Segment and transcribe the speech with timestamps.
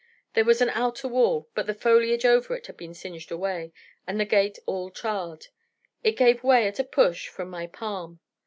[0.33, 3.71] There was an outer wall, but the foliage over it had been singed away,
[4.07, 5.49] and the gate all charred.
[6.03, 8.19] It gave way at a push from my palm.